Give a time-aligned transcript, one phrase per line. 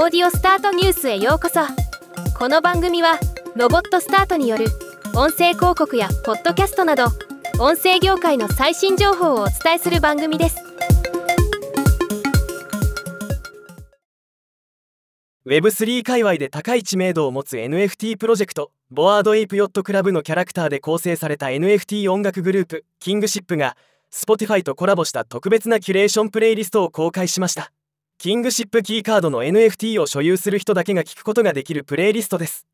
[0.00, 1.58] オーディオスタートニュースへようこそ。
[2.38, 3.18] この番組は
[3.56, 4.66] ロボットスタートによる
[5.16, 7.06] 音声広告やポッドキャストなど
[7.58, 10.58] 音声業界の最新情報をお伝えする番組です。
[15.44, 18.70] Web3 界隈で高い知名度を持つ NFT プロジェクト。
[18.92, 22.84] Bored Ape Yacht Club のキャラクターで構成された NFT 音楽グループ。
[23.00, 23.76] KINGSHIP が
[24.12, 27.72] Spotify とコラボした特別なキュレーションプレイリストを公開しました。
[28.20, 32.66] キングシップキーカードの NFT を所有する人だけが聞くことができるプレイリストです。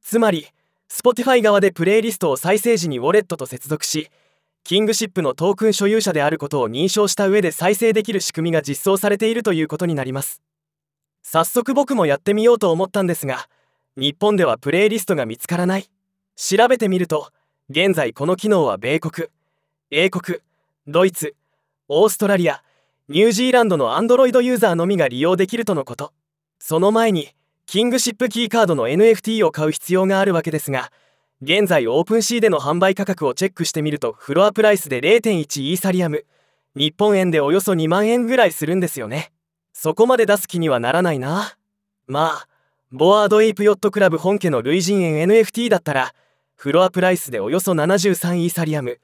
[0.00, 0.46] つまり
[0.90, 4.08] Spotify 側でプレイリストを再生時にウォレットと接続し
[4.64, 10.40] キングシップのトークン所有者であることを認証した上で再生できる仕組みが実装されているということになります。
[11.22, 13.50] 早速僕もやってみようと思ったんですが
[13.98, 15.90] 日本ではプレイリストが見つからない。
[16.34, 17.28] 調べてみると
[17.68, 19.28] 現在この機能は米国
[19.90, 20.38] 英国
[20.86, 21.34] ドイツ
[21.88, 22.62] オーストラリア
[23.08, 26.12] ニュージーランドの Android ユーザーのみが利用できるとのこと。
[26.60, 27.30] その前に
[27.66, 30.92] KINGSHIP キーカードの NFT を買う必要があるわけですが
[31.40, 36.24] 現在 OpenSea での販売価格をチェックしてみるとフロアプライスで0.1イーサリアム。
[36.76, 39.32] 日本円でおよそ2万円ぐらいするんですよね。
[39.72, 41.56] そこまで出す気にはならないな。
[42.06, 42.48] まあ
[42.92, 46.14] Bored Ape Yacht Club 本家の類人猿 NFT だったら
[46.54, 49.00] フロアプライスでおよそ73イーサリアム。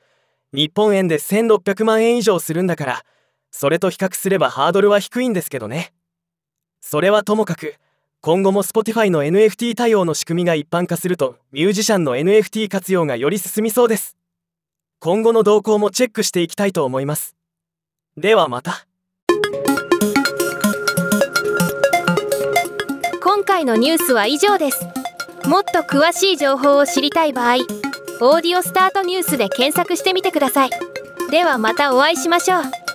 [0.53, 3.05] 日本円で1600万円以上するんだから
[3.51, 5.93] それと比較すればハードルは低いんですけどね。
[6.81, 7.75] それはともかく
[8.21, 14.17] 今後も Spotify の NFT 対応の仕組みが一般化するとミュージシャンの NFT 活用がより進みそうです。
[15.01, 17.37] 今後の動向もチェックしていきたいと思います。
[18.17, 18.87] ではまた。
[23.23, 24.85] 今回のニュースは以上です。
[25.47, 27.57] もっと詳しい情報を知りたい場合
[28.21, 30.71] 「オーディオスタートニュース」で検索してみてください。
[31.31, 32.88] ではまたお会いしましょう。